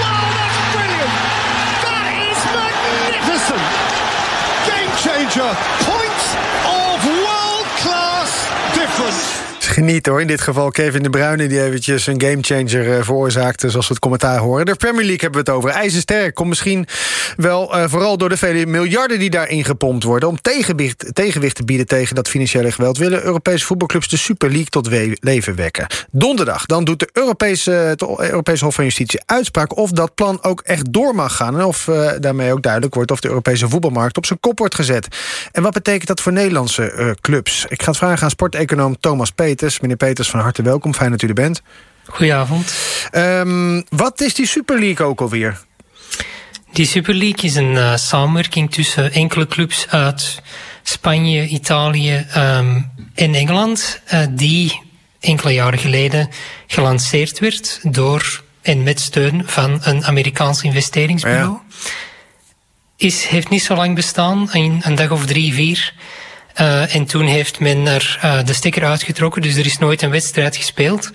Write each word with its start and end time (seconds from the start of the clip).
wow, 0.00 0.28
that's 0.38 0.58
brilliant. 0.74 1.12
That 1.84 2.06
is 2.30 2.40
magnificent. 2.58 3.64
Game 4.66 4.92
changer. 4.96 5.52
Geniet 9.72 10.06
hoor. 10.06 10.20
In 10.20 10.26
dit 10.26 10.40
geval 10.40 10.70
Kevin 10.70 11.02
De 11.02 11.10
Bruyne 11.10 11.46
die 11.46 11.62
eventjes 11.62 12.06
een 12.06 12.20
gamechanger 12.20 12.86
uh, 12.86 13.02
veroorzaakte... 13.02 13.70
zoals 13.70 13.86
we 13.86 13.92
het 13.92 14.02
commentaar 14.02 14.38
horen. 14.38 14.66
De 14.66 14.74
Premier 14.74 15.04
League 15.04 15.20
hebben 15.20 15.44
we 15.44 15.50
het 15.50 15.58
over. 15.58 15.70
IJzersterk 15.70 16.34
komt 16.34 16.48
misschien 16.48 16.86
wel 17.36 17.76
uh, 17.76 17.84
vooral 17.88 18.16
door 18.16 18.28
de 18.28 18.36
vele 18.36 18.66
miljarden... 18.66 19.18
die 19.18 19.30
daarin 19.30 19.64
gepompt 19.64 20.04
worden... 20.04 20.28
om 20.28 20.40
tegenwicht, 20.40 21.04
tegenwicht 21.12 21.56
te 21.56 21.64
bieden 21.64 21.86
tegen 21.86 22.14
dat 22.14 22.28
financiële 22.28 22.72
geweld... 22.72 22.98
willen 22.98 23.24
Europese 23.24 23.66
voetbalclubs 23.66 24.08
de 24.08 24.16
Super 24.16 24.48
League 24.48 24.66
tot 24.66 24.88
leven 25.20 25.54
wekken. 25.54 25.86
Donderdag 26.10 26.66
dan 26.66 26.84
doet 26.84 26.98
de 26.98 27.08
Europese, 27.12 27.70
het 27.70 28.02
Europese 28.18 28.64
Hof 28.64 28.74
van 28.74 28.84
Justitie 28.84 29.20
uitspraak... 29.26 29.76
of 29.76 29.90
dat 29.90 30.14
plan 30.14 30.42
ook 30.42 30.60
echt 30.60 30.92
door 30.92 31.14
mag 31.14 31.36
gaan... 31.36 31.58
en 31.58 31.64
of 31.64 31.88
daarmee 32.20 32.52
ook 32.52 32.62
duidelijk 32.62 32.94
wordt 32.94 33.10
of 33.10 33.20
de 33.20 33.28
Europese 33.28 33.68
voetbalmarkt... 33.68 34.16
op 34.16 34.26
zijn 34.26 34.40
kop 34.40 34.58
wordt 34.58 34.74
gezet. 34.74 35.08
En 35.52 35.62
wat 35.62 35.72
betekent 35.72 36.06
dat 36.06 36.20
voor 36.20 36.32
Nederlandse 36.32 37.16
clubs? 37.20 37.66
Ik 37.68 37.82
ga 37.82 37.88
het 37.88 37.96
vragen 37.96 38.22
aan 38.22 38.30
sporteconoom 38.30 38.96
Thomas 39.00 39.30
Peters. 39.62 39.80
Meneer 39.80 39.96
Peters, 39.96 40.28
van 40.30 40.40
harte 40.40 40.62
welkom. 40.62 40.94
Fijn 40.94 41.10
dat 41.10 41.22
u 41.22 41.28
er 41.28 41.34
bent. 41.34 41.62
Goedenavond. 42.06 42.74
Um, 43.12 43.84
wat 43.88 44.20
is 44.20 44.34
die 44.34 44.46
Super 44.46 44.80
League 44.80 45.06
ook 45.06 45.20
alweer? 45.20 45.60
Die 46.72 46.86
Super 46.86 47.14
League 47.14 47.42
is 47.42 47.54
een 47.54 47.72
uh, 47.72 47.96
samenwerking 47.96 48.70
tussen 48.70 49.12
enkele 49.12 49.46
clubs 49.46 49.88
uit 49.88 50.42
Spanje, 50.82 51.46
Italië 51.46 52.26
um, 52.36 52.90
en 53.14 53.34
Engeland... 53.34 54.00
Uh, 54.14 54.26
die 54.30 54.80
enkele 55.20 55.52
jaren 55.52 55.78
geleden 55.78 56.28
gelanceerd 56.66 57.38
werd 57.38 57.80
door 57.82 58.42
en 58.62 58.82
met 58.82 59.00
steun 59.00 59.42
van 59.46 59.80
een 59.82 60.04
Amerikaans 60.04 60.62
investeringsbureau. 60.62 61.50
Ja. 61.50 61.62
Is, 62.96 63.24
heeft 63.24 63.48
niet 63.48 63.62
zo 63.62 63.74
lang 63.74 63.94
bestaan, 63.94 64.48
een, 64.52 64.80
een 64.84 64.94
dag 64.94 65.10
of 65.10 65.26
drie, 65.26 65.54
vier... 65.54 65.94
Uh, 66.60 66.94
en 66.94 67.04
toen 67.04 67.26
heeft 67.26 67.60
men 67.60 67.86
er 67.86 68.20
uh, 68.24 68.44
de 68.44 68.52
stekker 68.52 68.84
uitgetrokken, 68.84 69.42
dus 69.42 69.56
er 69.56 69.66
is 69.66 69.78
nooit 69.78 70.02
een 70.02 70.10
wedstrijd 70.10 70.56
gespeeld. 70.56 71.10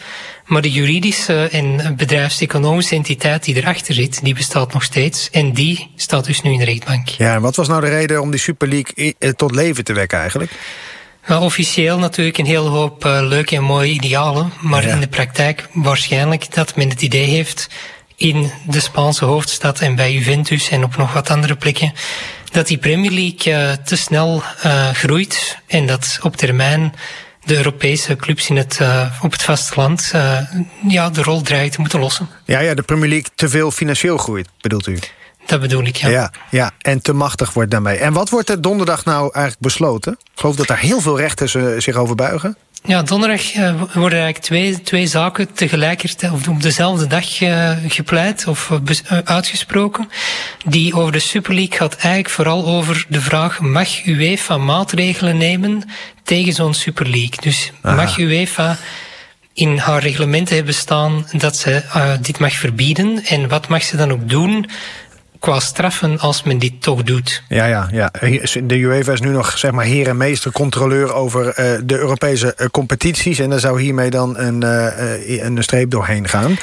Maar 0.45 0.61
de 0.61 0.71
juridische 0.71 1.49
en 1.51 1.95
bedrijfseconomische 1.97 2.95
entiteit 2.95 3.43
die 3.43 3.55
erachter 3.55 3.93
zit, 3.93 4.23
die 4.23 4.33
bestaat 4.33 4.73
nog 4.73 4.83
steeds. 4.83 5.29
En 5.29 5.51
die 5.51 5.91
staat 5.95 6.25
dus 6.25 6.41
nu 6.41 6.51
in 6.51 6.59
de 6.59 6.65
rechtbank. 6.65 7.07
Ja, 7.07 7.33
en 7.33 7.41
wat 7.41 7.55
was 7.55 7.67
nou 7.67 7.81
de 7.81 7.89
reden 7.89 8.21
om 8.21 8.31
die 8.31 8.39
Super 8.39 8.67
League 8.67 9.15
tot 9.35 9.55
leven 9.55 9.83
te 9.83 9.93
wekken 9.93 10.19
eigenlijk? 10.19 10.51
Nou, 11.27 11.43
officieel 11.43 11.99
natuurlijk 11.99 12.37
een 12.37 12.45
hele 12.45 12.69
hoop 12.69 13.05
uh, 13.05 13.19
leuke 13.21 13.55
en 13.55 13.63
mooie 13.63 13.91
idealen. 13.91 14.51
Maar 14.61 14.85
ja. 14.85 14.93
in 14.93 14.99
de 14.99 15.07
praktijk 15.07 15.67
waarschijnlijk 15.73 16.53
dat 16.53 16.75
men 16.75 16.89
het 16.89 17.01
idee 17.01 17.25
heeft 17.25 17.67
in 18.15 18.51
de 18.67 18.79
Spaanse 18.79 19.25
hoofdstad 19.25 19.79
en 19.79 19.95
bij 19.95 20.13
Juventus 20.13 20.69
en 20.69 20.83
op 20.83 20.97
nog 20.97 21.13
wat 21.13 21.29
andere 21.29 21.55
plekken 21.55 21.93
dat 22.51 22.67
die 22.67 22.77
Premier 22.77 23.11
League 23.11 23.53
uh, 23.53 23.71
te 23.71 23.95
snel 23.95 24.43
uh, 24.65 24.89
groeit 24.89 25.57
en 25.67 25.87
dat 25.87 26.19
op 26.21 26.35
termijn 26.35 26.93
de 27.45 27.55
Europese 27.55 28.15
clubs 28.15 28.49
in 28.49 28.57
het, 28.57 28.79
uh, 28.81 29.13
op 29.21 29.31
het 29.31 29.43
vasteland 29.43 30.11
ja, 30.87 31.09
de 31.09 31.23
rol 31.23 31.41
te 31.41 31.69
moeten 31.77 31.99
lossen. 31.99 32.29
Ja, 32.45 32.59
ja, 32.59 32.73
de 32.73 32.81
Premier 32.81 33.09
League 33.09 33.29
te 33.35 33.49
veel 33.49 33.71
financieel 33.71 34.17
groeit, 34.17 34.47
bedoelt 34.61 34.87
u? 34.87 34.99
Dat 35.45 35.61
bedoel 35.61 35.83
ik, 35.83 35.95
ja. 35.95 36.09
ja. 36.09 36.31
Ja, 36.49 36.71
en 36.81 37.01
te 37.01 37.13
machtig 37.13 37.53
wordt 37.53 37.71
daarmee. 37.71 37.97
En 37.97 38.13
wat 38.13 38.29
wordt 38.29 38.49
er 38.49 38.61
donderdag 38.61 39.05
nou 39.05 39.21
eigenlijk 39.21 39.59
besloten? 39.59 40.11
Ik 40.11 40.39
geloof 40.39 40.55
dat 40.55 40.67
daar 40.67 40.79
heel 40.79 41.01
veel 41.01 41.17
rechters 41.17 41.55
zich 41.77 41.95
over 41.95 42.15
buigen. 42.15 42.57
Ja, 42.87 43.03
donderdag 43.03 43.55
uh, 43.55 43.81
worden 43.93 44.19
eigenlijk 44.19 44.37
twee, 44.37 44.81
twee 44.81 45.07
zaken 45.07 45.53
tegelijkertijd 45.53 46.31
of 46.31 46.47
op 46.47 46.61
dezelfde 46.61 47.07
dag 47.07 47.41
uh, 47.41 47.71
gepleit 47.87 48.47
of 48.47 48.69
uh, 48.69 49.17
uitgesproken. 49.23 50.09
Die 50.65 50.93
over 50.95 51.11
de 51.11 51.19
Super 51.19 51.53
League 51.53 51.77
gaat 51.77 51.95
eigenlijk 51.95 52.29
vooral 52.29 52.65
over 52.65 53.05
de 53.09 53.21
vraag: 53.21 53.59
mag 53.59 54.05
UEFA 54.05 54.57
maatregelen 54.57 55.37
nemen 55.37 55.83
tegen 56.23 56.53
zo'n 56.53 56.73
Super 56.73 57.09
League? 57.09 57.41
Dus 57.41 57.71
Aha. 57.81 57.95
mag 57.95 58.17
UEFA 58.17 58.77
in 59.53 59.77
haar 59.77 60.01
reglementen 60.01 60.55
hebben 60.55 60.73
staan 60.73 61.27
dat 61.31 61.55
ze 61.55 61.83
dit 62.21 62.39
mag 62.39 62.53
verbieden 62.53 63.23
en 63.25 63.47
wat 63.47 63.67
mag 63.67 63.83
ze 63.83 63.97
dan 63.97 64.11
ook 64.11 64.29
doen 64.29 64.69
qua 65.39 65.59
straffen 65.59 66.19
als 66.19 66.43
men 66.43 66.57
dit 66.57 66.81
toch 66.81 67.03
doet. 67.03 67.43
Ja, 67.47 67.65
ja, 67.65 67.89
ja. 67.91 68.11
De 68.63 68.75
UEFA 68.75 69.11
is 69.11 69.21
nu 69.21 69.29
nog 69.29 69.57
zeg 69.57 69.71
maar 69.71 69.85
heer 69.85 70.07
en 70.07 70.17
meester 70.17 70.51
controleur 70.51 71.13
over 71.13 71.45
uh, 71.45 71.79
de 71.83 71.97
Europese 71.97 72.55
uh, 72.57 72.67
competities. 72.67 73.39
En 73.39 73.49
daar 73.49 73.59
zou 73.59 73.81
hiermee 73.81 74.09
dan 74.09 74.37
een, 74.37 74.63
uh, 74.63 75.43
een 75.43 75.63
streep 75.63 75.91
doorheen 75.91 76.27
gaan. 76.27 76.57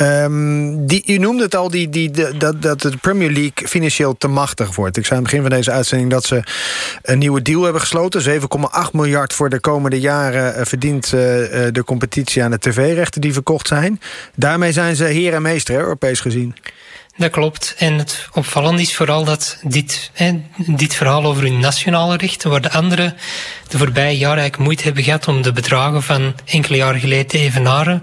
Um, 0.00 0.86
die, 0.86 1.02
u 1.06 1.18
noemde 1.18 1.42
het 1.42 1.56
al, 1.56 1.70
die, 1.70 1.88
die, 1.88 2.10
dat, 2.38 2.62
dat 2.62 2.80
de 2.80 2.96
Premier 3.00 3.30
League 3.30 3.68
financieel 3.68 4.16
te 4.16 4.28
machtig 4.28 4.74
wordt. 4.74 4.96
Ik 4.96 5.06
zei 5.06 5.18
aan 5.18 5.24
het 5.24 5.32
begin 5.32 5.48
van 5.48 5.56
deze 5.56 5.70
uitzending 5.70 6.10
dat 6.10 6.24
ze 6.24 6.42
een 7.02 7.18
nieuwe 7.18 7.42
deal 7.42 7.62
hebben 7.62 7.80
gesloten. 7.80 8.40
7,8 8.40 8.40
miljard 8.92 9.32
voor 9.32 9.48
de 9.48 9.60
komende 9.60 10.00
jaren 10.00 10.66
verdient 10.66 11.10
de 11.10 11.82
competitie 11.84 12.42
aan 12.42 12.50
de 12.50 12.58
tv-rechten 12.58 13.20
die 13.20 13.32
verkocht 13.32 13.66
zijn. 13.66 14.00
Daarmee 14.34 14.72
zijn 14.72 14.96
ze 14.96 15.04
heer 15.04 15.34
en 15.34 15.42
meester, 15.42 15.76
Europees 15.76 16.20
gezien. 16.20 16.54
Dat 17.18 17.30
klopt. 17.30 17.74
En 17.78 17.98
het 17.98 18.28
opvallende 18.32 18.82
is 18.82 18.96
vooral 18.96 19.24
dat 19.24 19.58
dit, 19.62 20.10
hè, 20.12 20.40
dit 20.56 20.94
verhaal 20.94 21.24
over 21.24 21.42
hun 21.42 21.58
nationale 21.58 22.16
rechten, 22.16 22.50
waar 22.50 22.60
de 22.60 22.70
anderen 22.70 23.16
de 23.68 23.78
voorbije 23.78 24.18
jaren 24.18 24.38
eigenlijk 24.38 24.62
moeite 24.64 24.82
hebben 24.82 25.02
gehad 25.02 25.28
om 25.28 25.42
de 25.42 25.52
bedragen 25.52 26.02
van 26.02 26.34
enkele 26.44 26.76
jaren 26.76 27.00
geleden 27.00 27.26
te 27.26 27.38
evenaren, 27.38 28.02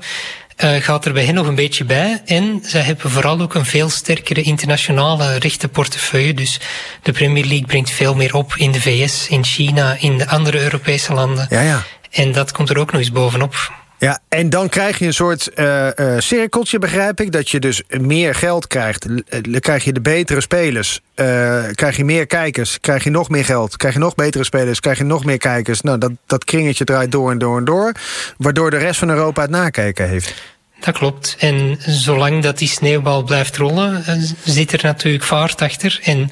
uh, 0.63 0.75
gaat 0.75 1.05
er 1.05 1.13
bij 1.13 1.25
hen 1.25 1.33
nog 1.33 1.47
een 1.47 1.55
beetje 1.55 1.83
bij. 1.83 2.21
En 2.25 2.59
zij 2.63 2.81
hebben 2.81 3.11
vooral 3.11 3.41
ook 3.41 3.53
een 3.53 3.65
veel 3.65 3.89
sterkere 3.89 4.41
internationale 4.41 5.37
rechtenportefeuille. 5.37 6.33
Dus 6.33 6.59
de 7.01 7.11
Premier 7.11 7.45
League 7.45 7.67
brengt 7.67 7.89
veel 7.89 8.15
meer 8.15 8.35
op 8.35 8.55
in 8.55 8.71
de 8.71 8.81
VS, 8.81 9.27
in 9.27 9.43
China, 9.43 9.97
in 9.99 10.17
de 10.17 10.27
andere 10.27 10.61
Europese 10.61 11.13
landen. 11.13 11.47
Ja, 11.49 11.61
ja. 11.61 11.83
En 12.11 12.31
dat 12.31 12.51
komt 12.51 12.69
er 12.69 12.77
ook 12.77 12.91
nog 12.91 13.01
eens 13.01 13.11
bovenop. 13.11 13.71
Ja, 14.05 14.19
en 14.29 14.49
dan 14.49 14.69
krijg 14.69 14.99
je 14.99 15.05
een 15.05 15.13
soort 15.13 15.49
uh, 15.55 15.87
uh, 15.95 16.19
cirkeltje, 16.19 16.79
begrijp 16.79 17.21
ik. 17.21 17.31
Dat 17.31 17.49
je 17.49 17.59
dus 17.59 17.83
meer 17.87 18.35
geld 18.35 18.67
krijgt. 18.67 19.07
Dan 19.41 19.59
krijg 19.59 19.83
je 19.83 19.93
de 19.93 20.01
betere 20.01 20.41
spelers. 20.41 20.99
Uh, 21.15 21.63
krijg 21.71 21.97
je 21.97 22.05
meer 22.05 22.27
kijkers. 22.27 22.79
Krijg 22.79 23.03
je 23.03 23.09
nog 23.09 23.29
meer 23.29 23.45
geld. 23.45 23.77
Krijg 23.77 23.93
je 23.93 23.99
nog 23.99 24.15
betere 24.15 24.43
spelers. 24.43 24.79
Krijg 24.79 24.97
je 24.97 25.03
nog 25.03 25.25
meer 25.25 25.37
kijkers. 25.37 25.81
Nou, 25.81 25.97
dat, 25.97 26.11
dat 26.25 26.43
kringetje 26.43 26.83
draait 26.83 27.11
door 27.11 27.31
en 27.31 27.37
door 27.37 27.57
en 27.57 27.65
door. 27.65 27.91
Waardoor 28.37 28.69
de 28.69 28.77
rest 28.77 28.99
van 28.99 29.09
Europa 29.09 29.41
het 29.41 29.49
nakijken 29.49 30.09
heeft. 30.09 30.33
Dat 30.79 30.97
klopt. 30.97 31.35
En 31.39 31.77
zolang 31.79 32.43
dat 32.43 32.57
die 32.57 32.67
sneeuwbal 32.67 33.23
blijft 33.23 33.57
rollen, 33.57 34.03
zit 34.43 34.71
er 34.71 34.79
natuurlijk 34.83 35.23
vaart 35.23 35.61
achter. 35.61 35.99
En 36.03 36.31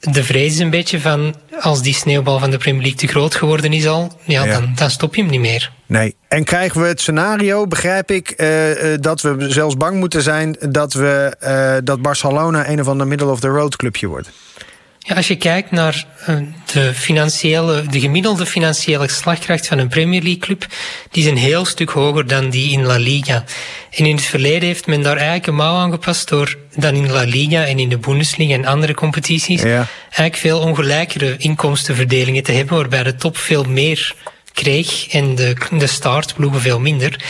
de 0.00 0.24
vrees 0.24 0.52
is 0.52 0.58
een 0.58 0.70
beetje 0.70 1.00
van, 1.00 1.34
als 1.60 1.82
die 1.82 1.94
sneeuwbal 1.94 2.38
van 2.38 2.50
de 2.50 2.58
Premier 2.58 2.82
League 2.82 2.98
te 2.98 3.06
groot 3.06 3.34
geworden 3.34 3.72
is 3.72 3.86
al, 3.86 4.18
ja, 4.24 4.44
ja. 4.44 4.52
Dan, 4.52 4.72
dan 4.74 4.90
stop 4.90 5.14
je 5.14 5.22
hem 5.22 5.30
niet 5.30 5.40
meer. 5.40 5.72
Nee. 5.94 6.16
En 6.28 6.44
krijgen 6.44 6.80
we 6.80 6.86
het 6.86 7.00
scenario, 7.00 7.66
begrijp 7.66 8.10
ik, 8.10 8.34
uh, 8.36 8.70
uh, 8.70 8.98
dat 9.00 9.20
we 9.20 9.46
zelfs 9.48 9.76
bang 9.76 9.96
moeten 9.96 10.22
zijn 10.22 10.56
dat, 10.68 10.92
we, 10.92 11.36
uh, 11.42 11.76
dat 11.84 12.02
Barcelona 12.02 12.68
een 12.68 12.80
of 12.80 12.88
ander 12.88 13.06
middle-of-the-road 13.06 13.76
clubje 13.76 14.06
wordt? 14.06 14.30
Ja, 14.98 15.14
als 15.14 15.28
je 15.28 15.36
kijkt 15.36 15.70
naar 15.70 16.06
de, 16.72 16.94
financiële, 16.94 17.82
de 17.82 18.00
gemiddelde 18.00 18.46
financiële 18.46 19.10
slagkracht 19.10 19.66
van 19.66 19.78
een 19.78 19.88
Premier 19.88 20.22
League 20.22 20.40
club, 20.40 20.66
die 21.10 21.22
is 21.22 21.30
een 21.30 21.36
heel 21.36 21.64
stuk 21.64 21.90
hoger 21.90 22.26
dan 22.26 22.50
die 22.50 22.72
in 22.72 22.84
La 22.84 22.96
Liga. 22.96 23.44
En 23.90 24.06
in 24.06 24.16
het 24.16 24.24
verleden 24.24 24.68
heeft 24.68 24.86
men 24.86 25.02
daar 25.02 25.16
eigenlijk 25.16 25.46
een 25.46 25.54
mouw 25.54 25.76
aangepast 25.76 26.28
door 26.28 26.56
dan 26.76 26.94
in 26.94 27.10
La 27.10 27.22
Liga 27.22 27.64
en 27.64 27.78
in 27.78 27.88
de 27.88 27.98
Bundesliga 27.98 28.54
en 28.54 28.64
andere 28.64 28.94
competities 28.94 29.62
ja. 29.62 29.86
eigenlijk 30.04 30.36
veel 30.36 30.58
ongelijkere 30.58 31.36
inkomstenverdelingen 31.36 32.42
te 32.42 32.52
hebben, 32.52 32.76
waarbij 32.76 33.02
de 33.02 33.14
top 33.14 33.36
veel 33.36 33.64
meer 33.64 34.14
kreeg 34.54 35.08
en 35.08 35.34
de, 35.34 35.56
de 35.78 35.86
startploegen 35.86 36.60
veel 36.60 36.80
minder. 36.80 37.24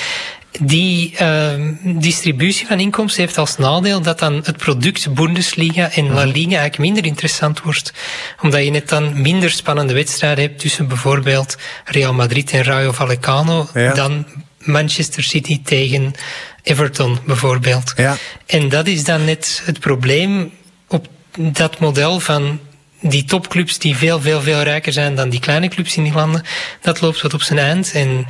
Die 0.61 1.15
uh, 1.21 1.53
distributie 1.83 2.67
van 2.67 2.81
inkomsten 2.81 3.23
heeft 3.23 3.39
als 3.39 3.57
nadeel 3.57 4.01
dat 4.01 4.19
dan 4.19 4.41
het 4.45 4.57
product 4.57 5.15
Bundesliga 5.15 5.91
en 5.91 6.13
La 6.13 6.25
Liga 6.25 6.59
eigenlijk 6.59 6.79
minder 6.79 7.05
interessant 7.05 7.63
wordt. 7.63 7.93
Omdat 8.43 8.65
je 8.65 8.71
net 8.71 8.89
dan 8.89 9.21
minder 9.23 9.51
spannende 9.51 9.95
wedstrijden 9.95 10.45
hebt 10.45 10.61
tussen 10.61 10.89
bijvoorbeeld 10.89 11.57
Real 11.85 12.13
Madrid 12.13 12.51
en 12.51 12.63
Rayo 12.63 12.93
Vallecano 12.93 13.69
ja. 13.75 13.95
dan 13.95 14.27
Manchester 14.59 15.23
City 15.23 15.63
tegen 15.63 16.13
Everton 16.63 17.19
bijvoorbeeld. 17.27 17.93
Ja. 17.97 18.17
En 18.47 18.69
dat 18.69 18.87
is 18.87 19.05
dan 19.05 19.25
net 19.25 19.63
het 19.65 19.81
probleem 19.81 20.53
op 20.89 21.07
dat 21.39 21.79
model 21.79 22.21
van 22.21 22.61
die 23.11 23.25
topclubs 23.25 23.79
die 23.79 23.97
veel, 23.97 24.21
veel, 24.21 24.41
veel 24.41 24.63
rijker 24.63 24.93
zijn 24.93 25.15
dan 25.15 25.29
die 25.29 25.41
kleine 25.41 25.69
clubs 25.69 25.97
in 25.97 26.03
die 26.03 26.13
landen, 26.13 26.43
dat 26.81 27.01
loopt 27.01 27.23
wat 27.23 27.35
op 27.35 27.43
zijn 27.43 27.59
eind. 27.59 27.93
En 27.95 28.27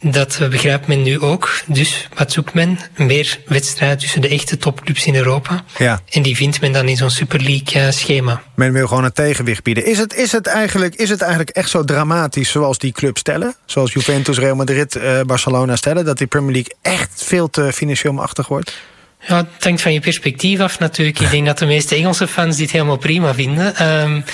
dat 0.00 0.40
begrijpt 0.50 0.86
men 0.86 1.02
nu 1.02 1.20
ook. 1.20 1.50
Dus 1.66 2.08
wat 2.14 2.32
zoekt 2.32 2.54
men? 2.54 2.78
Meer 2.96 3.38
wedstrijden 3.46 3.98
tussen 3.98 4.20
de 4.20 4.28
echte 4.28 4.56
topclubs 4.56 5.06
in 5.06 5.14
Europa. 5.14 5.64
Ja. 5.78 6.00
En 6.10 6.22
die 6.22 6.36
vindt 6.36 6.60
men 6.60 6.72
dan 6.72 6.88
in 6.88 6.96
zo'n 6.96 7.10
Super 7.10 7.40
League 7.40 7.92
schema. 7.92 8.42
Men 8.54 8.72
wil 8.72 8.86
gewoon 8.86 9.04
een 9.04 9.12
tegenwicht 9.12 9.62
bieden. 9.62 9.86
Is 9.86 9.98
het, 9.98 10.14
is, 10.14 10.32
het 10.32 10.46
eigenlijk, 10.46 10.94
is 10.94 11.08
het 11.08 11.20
eigenlijk 11.20 11.50
echt 11.50 11.70
zo 11.70 11.84
dramatisch 11.84 12.50
zoals 12.50 12.78
die 12.78 12.92
clubs 12.92 13.20
stellen? 13.20 13.54
Zoals 13.66 13.92
Juventus, 13.92 14.38
Real 14.38 14.56
Madrid, 14.56 14.98
Barcelona 15.26 15.76
stellen... 15.76 16.04
dat 16.04 16.18
die 16.18 16.26
Premier 16.26 16.52
League 16.52 16.76
echt 16.82 17.22
veel 17.24 17.50
te 17.50 17.72
financieel 17.72 18.12
machtig 18.12 18.48
wordt? 18.48 18.80
Ja, 19.26 19.36
het 19.36 19.64
hangt 19.64 19.82
van 19.82 19.92
je 19.92 20.00
perspectief 20.00 20.60
af 20.60 20.78
natuurlijk. 20.78 21.20
Ik 21.20 21.30
denk 21.30 21.46
dat 21.46 21.58
de 21.58 21.66
meeste 21.66 21.94
Engelse 21.94 22.28
fans 22.28 22.56
dit 22.56 22.70
helemaal 22.70 22.96
prima 22.96 23.34
vinden. 23.34 24.00
Um, 24.02 24.24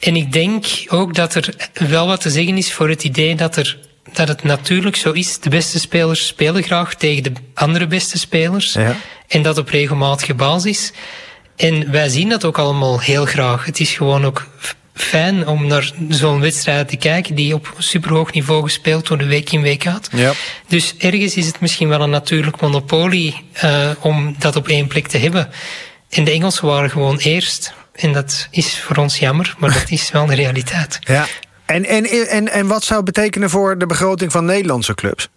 en 0.00 0.16
ik 0.16 0.32
denk 0.32 0.66
ook 0.88 1.14
dat 1.14 1.34
er 1.34 1.54
wel 1.88 2.06
wat 2.06 2.20
te 2.20 2.30
zeggen 2.30 2.56
is 2.56 2.72
voor 2.72 2.88
het 2.88 3.04
idee 3.04 3.34
dat, 3.34 3.56
er, 3.56 3.78
dat 4.12 4.28
het 4.28 4.42
natuurlijk 4.42 4.96
zo 4.96 5.12
is. 5.12 5.38
De 5.38 5.50
beste 5.50 5.78
spelers 5.78 6.26
spelen 6.26 6.62
graag 6.62 6.94
tegen 6.94 7.22
de 7.22 7.32
andere 7.54 7.86
beste 7.86 8.18
spelers. 8.18 8.72
Ja. 8.72 8.96
En 9.28 9.42
dat 9.42 9.58
op 9.58 9.68
regelmatige 9.68 10.34
basis. 10.34 10.92
En 11.56 11.90
wij 11.90 12.08
zien 12.08 12.28
dat 12.28 12.44
ook 12.44 12.58
allemaal 12.58 13.00
heel 13.00 13.24
graag. 13.24 13.64
Het 13.64 13.80
is 13.80 13.92
gewoon 13.92 14.24
ook 14.24 14.46
fijn 14.94 15.46
om 15.46 15.66
naar 15.66 15.92
zo'n 16.08 16.40
wedstrijd 16.40 16.88
te 16.88 16.96
kijken 16.96 17.34
die 17.34 17.54
op 17.54 17.74
superhoog 17.78 18.32
niveau 18.32 18.62
gespeeld 18.62 19.08
wordt 19.08 19.26
week 19.26 19.52
in 19.52 19.62
week 19.62 19.86
uit. 19.86 20.08
Ja. 20.12 20.32
Dus 20.68 20.94
ergens 20.98 21.36
is 21.36 21.46
het 21.46 21.60
misschien 21.60 21.88
wel 21.88 22.00
een 22.00 22.10
natuurlijk 22.10 22.60
monopolie 22.60 23.44
uh, 23.64 23.90
om 24.00 24.34
dat 24.38 24.56
op 24.56 24.68
één 24.68 24.86
plek 24.86 25.06
te 25.06 25.18
hebben. 25.18 25.48
En 26.10 26.24
de 26.24 26.30
Engelsen 26.30 26.66
waren 26.66 26.90
gewoon 26.90 27.18
eerst. 27.18 27.72
En 27.94 28.12
dat 28.12 28.48
is 28.50 28.80
voor 28.80 28.96
ons 28.96 29.18
jammer, 29.18 29.54
maar 29.58 29.72
dat 29.72 29.90
is 29.90 30.10
wel 30.10 30.26
de 30.26 30.34
realiteit. 30.34 30.98
Ja. 31.04 31.26
En, 31.64 31.84
en, 31.84 32.04
en, 32.28 32.52
en 32.52 32.66
wat 32.66 32.84
zou 32.84 33.02
het 33.04 33.14
betekenen 33.14 33.50
voor 33.50 33.78
de 33.78 33.86
begroting 33.86 34.32
van 34.32 34.44
Nederlandse 34.44 34.94
clubs? 34.94 35.28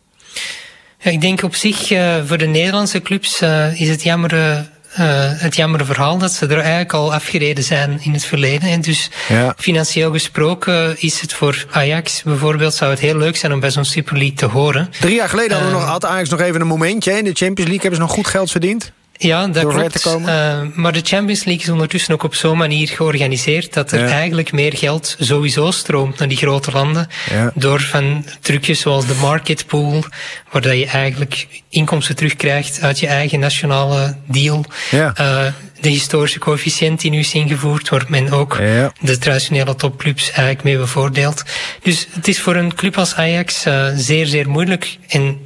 Ja, 0.99 1.11
ik 1.11 1.21
denk 1.21 1.43
op 1.43 1.55
zich 1.55 1.91
uh, 1.91 2.15
voor 2.25 2.37
de 2.37 2.45
Nederlandse 2.45 3.01
clubs 3.01 3.41
uh, 3.41 3.81
is 3.81 3.89
het 3.89 4.03
jammer 4.03 4.69
uh, 4.99 5.05
het 5.33 5.55
jammere 5.55 5.85
verhaal 5.85 6.17
dat 6.17 6.31
ze 6.31 6.47
er 6.47 6.59
eigenlijk 6.59 6.93
al 6.93 7.13
afgereden 7.13 7.63
zijn 7.63 7.99
in 8.01 8.13
het 8.13 8.25
verleden. 8.25 8.69
En 8.69 8.81
dus 8.81 9.09
ja. 9.29 9.53
financieel 9.57 10.11
gesproken 10.11 11.01
is 11.01 11.21
het 11.21 11.33
voor 11.33 11.65
Ajax 11.71 12.23
bijvoorbeeld, 12.23 12.73
zou 12.73 12.91
het 12.91 12.99
heel 12.99 13.17
leuk 13.17 13.35
zijn 13.35 13.53
om 13.53 13.59
bij 13.59 13.71
zo'n 13.71 13.85
Super 13.85 14.17
League 14.17 14.35
te 14.35 14.45
horen. 14.45 14.89
Drie 14.99 15.15
jaar 15.15 15.29
geleden 15.29 15.51
hadden 15.51 15.71
we 15.73 15.79
nog, 15.79 15.87
had 15.87 16.05
Ajax 16.05 16.29
nog 16.29 16.39
even 16.39 16.61
een 16.61 16.67
momentje. 16.67 17.17
In 17.17 17.23
de 17.23 17.33
Champions 17.33 17.69
League 17.69 17.81
hebben 17.81 17.95
ze 17.95 18.01
nog 18.01 18.11
goed 18.11 18.27
geld 18.27 18.51
verdiend. 18.51 18.91
Ja, 19.23 19.47
dat 19.47 19.67
klopt. 19.67 19.91
te 19.91 19.99
komen. 20.01 20.29
Uh, 20.69 20.75
maar 20.75 20.91
de 20.93 21.01
Champions 21.03 21.43
League 21.43 21.63
is 21.63 21.69
ondertussen 21.69 22.13
ook 22.13 22.23
op 22.23 22.35
zo'n 22.35 22.57
manier 22.57 22.87
georganiseerd 22.87 23.73
dat 23.73 23.91
er 23.91 23.99
Ja. 23.99 24.07
eigenlijk 24.07 24.51
meer 24.51 24.77
geld 24.77 25.15
sowieso 25.19 25.71
stroomt 25.71 26.19
naar 26.19 26.27
die 26.27 26.37
grote 26.37 26.71
landen. 26.71 27.07
Ja. 27.31 27.51
Door 27.55 27.81
van 27.81 28.25
trucjes 28.41 28.79
zoals 28.79 29.05
de 29.05 29.15
market 29.21 29.65
pool, 29.67 30.03
waar 30.51 30.61
dat 30.61 30.77
je 30.77 30.85
eigenlijk 30.85 31.47
inkomsten 31.69 32.15
terugkrijgt 32.15 32.81
uit 32.81 32.99
je 32.99 33.07
eigen 33.07 33.39
nationale 33.39 34.15
deal. 34.25 34.65
Ja. 34.91 35.13
Uh, 35.19 35.45
de 35.81 35.89
historische 35.89 36.39
coëfficiënt 36.39 37.01
die 37.01 37.11
nu 37.11 37.19
is 37.19 37.33
ingevoerd, 37.33 37.89
waar 37.89 38.05
men 38.07 38.31
ook 38.31 38.57
Ja. 38.61 38.91
de 39.01 39.17
traditionele 39.17 39.75
topclubs 39.75 40.27
eigenlijk 40.31 40.63
mee 40.63 40.77
bevoordeelt. 40.77 41.43
Dus 41.81 42.07
het 42.11 42.27
is 42.27 42.39
voor 42.41 42.55
een 42.55 42.75
club 42.75 42.97
als 42.97 43.15
Ajax 43.15 43.65
uh, 43.65 43.85
zeer, 43.95 44.25
zeer 44.25 44.49
moeilijk 44.49 44.97
en 45.07 45.37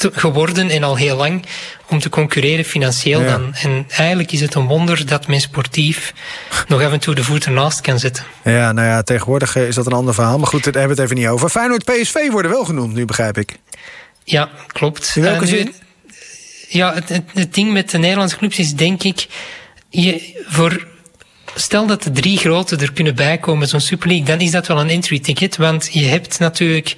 te- 0.00 0.10
geworden 0.14 0.70
en 0.70 0.82
al 0.82 0.96
heel 0.96 1.16
lang 1.16 1.44
om 1.88 1.98
te 1.98 2.08
concurreren 2.08 2.64
financieel 2.64 3.20
Ja. 3.20 3.26
dan. 3.30 3.54
En 3.54 3.86
eigenlijk 3.96 4.32
is 4.32 4.40
het 4.40 4.54
een 4.54 4.66
wonder 4.66 5.06
dat 5.06 5.26
men 5.26 5.40
sportief 5.40 6.12
nog 6.68 6.82
af 6.82 6.92
en 6.92 7.00
toe 7.00 7.14
de 7.14 7.24
voet 7.24 7.44
ernaast 7.44 7.80
kan 7.80 7.98
zetten. 7.98 8.24
Ja, 8.44 8.72
nou 8.72 8.86
ja, 8.88 9.02
tegenwoordig 9.02 9.56
eh, 9.56 9.66
is 9.68 9.74
dat 9.74 9.86
een 9.86 9.92
ander 9.92 10.14
verhaal. 10.14 10.38
Maar 10.38 10.46
goed, 10.46 10.64
daar 10.64 10.72
hebben 10.72 10.96
we 10.96 11.02
het 11.02 11.10
even 11.10 11.22
niet 11.22 11.32
over. 11.32 11.48
Feyenoord 11.48 11.84
PSV 11.84 12.30
worden 12.30 12.50
wel 12.50 12.64
genoemd, 12.64 12.94
nu 12.94 13.04
begrijp 13.04 13.38
ik. 13.38 13.56
Ja, 14.24 14.50
klopt. 14.66 15.12
In 15.14 15.22
welke 15.22 15.44
Eh, 15.44 15.50
nu- 15.50 15.56
zin? 15.56 15.74
Ja, 16.68 16.94
het, 16.94 17.08
het, 17.08 17.22
het 17.34 17.54
ding 17.54 17.72
met 17.72 17.90
de 17.90 17.98
Nederlandse 17.98 18.36
clubs 18.36 18.58
is 18.58 18.72
denk 18.74 19.02
ik... 19.02 19.26
Je, 19.92 20.42
voor, 20.48 20.86
stel 21.54 21.86
dat 21.86 22.02
de 22.02 22.10
drie 22.10 22.38
grote 22.38 22.76
er 22.76 22.92
kunnen 22.92 23.14
bijkomen 23.14 23.68
zo'n 23.68 23.80
Super 23.80 24.08
League, 24.08 24.26
dan 24.26 24.40
is 24.40 24.50
dat 24.50 24.66
wel 24.66 24.80
een 24.80 24.90
entry 24.90 25.18
ticket. 25.18 25.56
Want 25.56 25.88
je 25.92 26.04
hebt 26.04 26.38
natuurlijk 26.38 26.94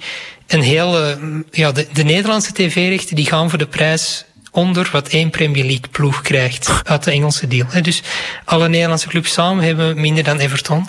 een 0.47 0.61
hele... 0.61 1.19
Ja, 1.51 1.71
de, 1.71 1.87
de 1.93 2.03
Nederlandse 2.03 2.53
tv-rechten 2.53 3.15
die 3.15 3.25
gaan 3.25 3.49
voor 3.49 3.59
de 3.59 3.67
prijs 3.67 4.25
onder 4.51 4.89
wat 4.91 5.07
één 5.07 5.29
Premier 5.29 5.63
League 5.63 5.87
ploeg 5.91 6.21
krijgt 6.21 6.81
uit 6.83 7.03
de 7.03 7.11
Engelse 7.11 7.47
deal. 7.47 7.67
Dus 7.81 8.01
alle 8.45 8.69
Nederlandse 8.69 9.07
clubs 9.07 9.33
samen 9.33 9.63
hebben 9.63 10.01
minder 10.01 10.23
dan 10.23 10.39
Everton. 10.39 10.87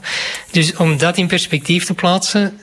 Dus 0.51 0.77
om 0.77 0.99
dat 0.99 1.17
in 1.17 1.27
perspectief 1.27 1.85
te 1.85 1.95
plaatsen, 1.95 2.59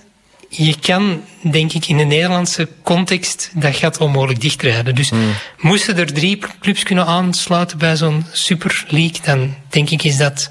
je 0.53 0.75
kan, 0.79 1.23
denk 1.51 1.73
ik, 1.73 1.87
in 1.87 1.97
de 1.97 2.03
Nederlandse 2.03 2.67
context 2.83 3.51
dat 3.53 3.75
gat 3.75 3.97
onmogelijk 3.97 4.41
dichtrijden. 4.41 4.95
Dus 4.95 5.11
moesten 5.57 5.97
er 5.97 6.13
drie 6.13 6.39
clubs 6.61 6.83
kunnen 6.83 7.05
aansluiten 7.05 7.77
bij 7.77 7.95
zo'n 7.95 8.25
Super 8.31 8.85
League, 8.87 9.19
dan 9.23 9.55
denk 9.69 9.89
ik 9.89 10.03
is 10.03 10.17
dat 10.17 10.49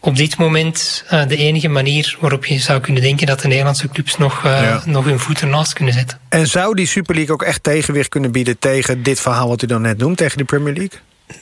op 0.00 0.16
dit 0.16 0.36
moment 0.36 1.04
uh, 1.12 1.26
de 1.26 1.36
enige 1.36 1.68
manier 1.68 2.16
waarop 2.20 2.46
je 2.46 2.58
zou 2.58 2.80
kunnen 2.80 3.02
denken 3.02 3.26
dat 3.26 3.40
de 3.40 3.48
Nederlandse 3.48 3.88
clubs 3.88 4.16
nog, 4.16 4.44
uh, 4.44 4.62
Ja. 4.62 4.82
nog 4.86 5.04
hun 5.04 5.18
voet 5.18 5.40
ernaast 5.40 5.72
kunnen 5.72 5.94
zetten. 5.94 6.18
En 6.28 6.46
zou 6.46 6.74
die 6.74 6.86
Super 6.86 7.14
League 7.14 7.34
ook 7.34 7.42
echt 7.42 7.62
tegenwicht 7.62 8.08
kunnen 8.08 8.32
bieden... 8.32 8.58
tegen 8.58 9.02
dit 9.02 9.20
verhaal 9.20 9.48
wat 9.48 9.62
u 9.62 9.66
dan 9.66 9.82
net 9.82 9.98
noemt, 9.98 10.16
tegen 10.16 10.38
de 10.38 10.44
Premier 10.44 10.74
League? 10.74 10.98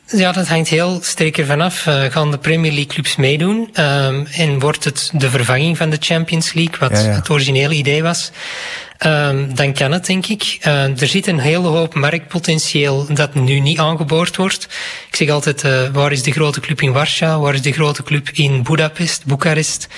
Ja, 0.06 0.32
dat 0.32 0.48
hangt 0.48 0.68
heel 0.68 0.98
sterk 1.02 1.38
ervan 1.38 1.60
af. 1.60 1.86
Uh, 1.86 2.04
gaan 2.04 2.30
de 2.30 2.38
Premier 2.38 2.72
League 2.72 2.92
clubs 2.92 3.16
meedoen? 3.16 3.70
Um, 3.80 4.26
en 4.26 4.58
wordt 4.58 4.84
het 4.84 5.10
de 5.12 5.30
vervanging 5.30 5.76
van 5.76 5.90
de 5.90 5.96
Champions 6.00 6.52
League, 6.52 6.78
wat 6.78 6.90
Ja, 6.90 6.98
ja. 6.98 7.14
het 7.14 7.30
originele 7.30 7.74
idee 7.74 8.02
was? 8.02 8.30
Um, 9.06 9.54
dan 9.54 9.72
kan 9.72 9.92
het, 9.92 10.06
denk 10.06 10.26
ik. 10.26 10.58
Uh, 10.66 11.00
er 11.00 11.06
zit 11.06 11.26
een 11.26 11.38
hele 11.38 11.68
hoop 11.68 11.94
marktpotentieel 11.94 13.06
dat 13.14 13.34
nu 13.34 13.60
niet 13.60 13.78
aangeboord 13.78 14.36
wordt. 14.36 14.68
Ik 15.08 15.16
zeg 15.16 15.28
altijd, 15.28 15.64
uh, 15.64 15.88
waar 15.92 16.12
is 16.12 16.22
de 16.22 16.32
grote 16.32 16.60
club 16.60 16.82
in 16.82 16.92
Warschau? 16.92 17.40
Waar 17.42 17.54
is 17.54 17.62
de 17.62 17.72
grote 17.72 18.02
club 18.02 18.28
in 18.32 18.62
Budapest, 18.62 19.24
Boekarest? 19.24 19.88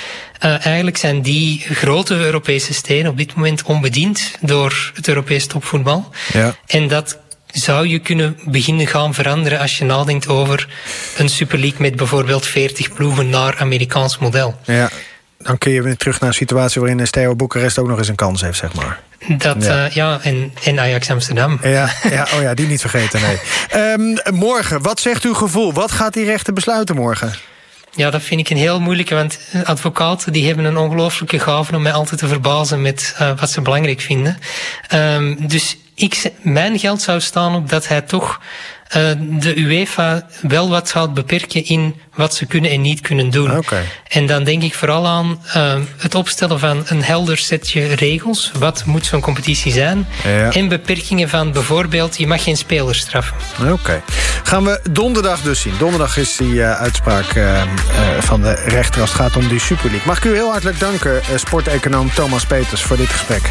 Uh, 0.44 0.66
eigenlijk 0.66 0.96
zijn 0.96 1.22
die 1.22 1.64
grote 1.70 2.14
Europese 2.14 2.74
steden 2.74 3.10
op 3.10 3.16
dit 3.16 3.34
moment 3.34 3.62
onbediend 3.62 4.30
door 4.40 4.92
het 4.94 5.08
Europees 5.08 5.46
topvoetbal. 5.46 6.08
Ja. 6.32 6.54
En 6.66 6.88
dat 6.88 7.18
zou 7.52 7.88
je 7.88 7.98
kunnen 7.98 8.38
beginnen 8.44 8.86
gaan 8.86 9.14
veranderen 9.14 9.58
als 9.58 9.78
je 9.78 9.84
nadenkt 9.84 10.28
over 10.28 10.68
een 11.16 11.28
Super 11.28 11.58
League 11.58 11.80
met 11.80 11.96
bijvoorbeeld 11.96 12.46
40 12.46 12.92
ploegen 12.92 13.28
naar 13.30 13.56
Amerikaans 13.58 14.18
model. 14.18 14.60
Ja, 14.64 14.90
dan 15.38 15.58
kun 15.58 15.72
je 15.72 15.82
weer 15.82 15.96
terug 15.96 16.20
naar 16.20 16.28
een 16.28 16.34
situatie... 16.34 16.80
waarin 16.80 17.06
Steaua 17.06 17.34
Boekarest 17.34 17.78
ook 17.78 17.88
nog 17.88 17.98
eens 17.98 18.08
een 18.08 18.14
kans 18.14 18.40
heeft, 18.40 18.58
zeg 18.58 18.74
maar. 18.74 19.00
Dat, 19.28 19.64
Ja. 19.64 19.74
ja, 19.74 19.86
uh, 19.86 19.90
ja 19.90 20.18
en, 20.22 20.52
en 20.64 20.80
Ajax 20.80 21.10
Amsterdam. 21.10 21.58
Ja, 21.62 21.92
ja, 22.10 22.26
oh 22.34 22.42
ja, 22.42 22.54
die 22.54 22.66
niet 22.66 22.80
vergeten, 22.80 23.20
nee. 23.20 23.38
Um, 23.92 24.18
morgen, 24.34 24.82
wat 24.82 25.00
zegt 25.00 25.24
uw 25.24 25.34
gevoel? 25.34 25.72
Wat 25.72 25.90
gaat 25.90 26.12
die 26.12 26.24
rechter 26.24 26.52
besluiten 26.52 26.96
morgen? 26.96 27.32
Ja, 27.94 28.10
dat 28.10 28.22
vind 28.22 28.40
ik 28.40 28.50
een 28.50 28.56
heel 28.56 28.80
moeilijke, 28.80 29.14
want 29.14 29.38
advocaten 29.64 30.32
die 30.32 30.46
hebben 30.46 30.64
een 30.64 30.76
ongelooflijke 30.76 31.38
gave 31.38 31.76
om 31.76 31.82
mij 31.82 31.92
altijd 31.92 32.20
te 32.20 32.28
verbazen 32.28 32.82
met 32.82 33.14
uh, 33.20 33.32
wat 33.38 33.50
ze 33.50 33.60
belangrijk 33.60 34.00
vinden. 34.00 34.38
Um, 34.94 35.48
dus 35.48 35.76
ik, 36.00 36.32
mijn 36.42 36.78
geld 36.78 37.02
zou 37.02 37.20
staan 37.20 37.54
op 37.54 37.68
dat 37.68 37.88
hij 37.88 38.00
toch 38.00 38.40
uh, 38.96 39.10
de 39.18 39.58
UEFA 39.58 40.26
wel 40.42 40.68
wat 40.68 40.90
gaat 40.90 41.14
beperken 41.14 41.64
in 41.64 41.94
wat 42.14 42.34
ze 42.34 42.46
kunnen 42.46 42.70
en 42.70 42.80
niet 42.80 43.00
kunnen 43.00 43.30
doen. 43.30 43.56
Okay. 43.56 43.84
En 44.08 44.26
dan 44.26 44.44
denk 44.44 44.62
ik 44.62 44.74
vooral 44.74 45.06
aan 45.06 45.42
uh, 45.56 45.74
het 45.96 46.14
opstellen 46.14 46.58
van 46.58 46.82
een 46.86 47.02
helder 47.02 47.38
setje 47.38 47.94
regels. 47.94 48.50
Wat 48.58 48.84
moet 48.84 49.06
zo'n 49.06 49.20
competitie 49.20 49.72
zijn? 49.72 50.06
Ja. 50.24 50.52
En 50.52 50.68
beperkingen 50.68 51.28
van 51.28 51.52
bijvoorbeeld, 51.52 52.18
je 52.18 52.26
mag 52.26 52.42
geen 52.42 52.56
spelers 52.56 52.98
straffen. 52.98 53.36
Oké. 53.60 53.72
Okay. 53.72 54.02
Gaan 54.42 54.64
we 54.64 54.80
donderdag 54.90 55.40
dus 55.40 55.60
zien. 55.60 55.74
Donderdag 55.78 56.16
is 56.16 56.36
die 56.36 56.52
uh, 56.52 56.72
uitspraak 56.72 57.26
van 58.18 58.42
de 58.42 58.54
rechter 58.66 59.00
als 59.00 59.10
het 59.12 59.20
gaat 59.20 59.36
om 59.36 59.48
die 59.48 59.60
Super 59.60 59.90
League. 59.90 60.06
Mag 60.06 60.16
ik 60.16 60.24
u 60.24 60.34
heel 60.34 60.50
hartelijk 60.50 60.80
danken, 60.80 61.20
sporteconoom 61.34 62.12
Thomas 62.14 62.46
Peters, 62.46 62.82
voor 62.82 62.96
dit 62.96 63.08
gesprek. 63.08 63.50